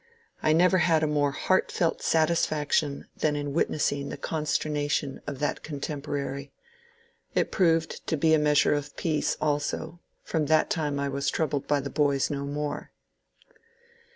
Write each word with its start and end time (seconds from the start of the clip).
I 0.41 0.51
never 0.51 0.79
had 0.79 1.03
a 1.03 1.07
more 1.07 1.29
heartfelt 1.29 2.01
satisfaction 2.01 3.05
than 3.15 3.35
in 3.35 3.53
witnessing 3.53 4.09
the 4.09 4.17
consternation 4.17 5.21
of 5.27 5.37
that 5.37 5.61
con 5.63 5.79
temporary. 5.79 6.51
It 7.35 7.51
proved 7.51 8.07
to 8.07 8.17
be 8.17 8.33
a 8.33 8.39
measure 8.39 8.73
of 8.73 8.97
peace, 8.97 9.37
also; 9.39 9.99
from 10.23 10.47
that 10.47 10.71
time 10.71 10.99
I 10.99 11.07
was 11.07 11.29
troubled 11.29 11.67
by 11.67 11.81
the 11.81 11.91
boys 11.91 12.31
no 12.31 12.45
more. 12.45 12.91